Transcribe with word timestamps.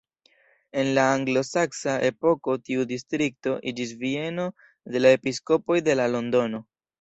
En 0.83 0.87
la 0.97 1.01
anglo-saksa 1.17 1.93
epoko 2.07 2.55
tiu 2.69 2.85
distrikto 2.93 3.53
iĝis 3.73 3.93
bieno 4.01 4.47
de 4.97 5.05
la 5.05 5.13
episkopoj 5.19 5.79
de 5.91 5.99
Londono. 6.01 6.65